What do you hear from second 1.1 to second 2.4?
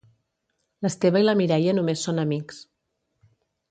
i la Mireia només són